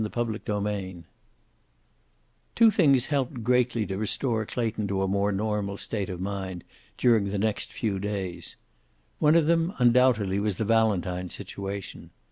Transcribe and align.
CHAPTER 0.11 0.59
VII 0.61 1.03
Two 2.55 2.71
things 2.71 3.05
helped 3.05 3.43
greatly 3.43 3.85
to 3.85 3.99
restore 3.99 4.47
Clayton 4.47 4.87
to 4.87 5.03
a 5.03 5.07
more 5.07 5.31
normal 5.31 5.77
state 5.77 6.09
of 6.09 6.19
mind 6.19 6.63
during 6.97 7.29
the 7.29 7.37
next 7.37 7.71
few 7.71 7.99
days. 7.99 8.55
One 9.19 9.35
of 9.35 9.45
them 9.45 9.73
undoubtedly 9.77 10.39
was 10.39 10.55
the 10.55 10.65
Valentine 10.65 11.29
situation. 11.29 12.09